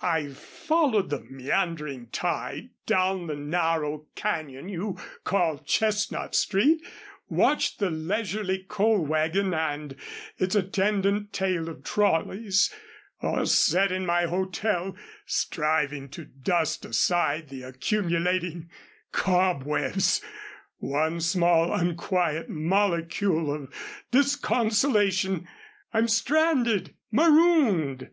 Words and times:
"I've 0.00 0.36
followed 0.38 1.10
the 1.10 1.26
meandering 1.28 2.10
tide 2.12 2.68
down 2.86 3.26
the 3.26 3.34
narrow 3.34 4.06
cañon 4.14 4.70
you 4.70 4.96
call 5.24 5.58
Chestnut 5.58 6.36
Street, 6.36 6.80
watched 7.28 7.80
the 7.80 7.90
leisurely 7.90 8.58
coal 8.68 9.04
wagon 9.04 9.52
and 9.52 9.96
its 10.36 10.54
attendant 10.54 11.32
tail 11.32 11.68
of 11.68 11.82
trolleys, 11.82 12.72
or 13.22 13.44
sat 13.44 13.90
in 13.90 14.06
my 14.06 14.26
hotel 14.26 14.94
striving 15.26 16.08
to 16.10 16.24
dust 16.26 16.84
aside 16.84 17.48
the 17.48 17.64
accumulating 17.64 18.70
cobwebs, 19.10 20.20
one 20.76 21.20
small 21.20 21.72
unquiet 21.72 22.48
molecule 22.48 23.52
of 23.52 23.68
disconsolation. 24.12 25.48
I'm 25.92 26.06
stranded 26.06 26.94
marooned. 27.10 28.06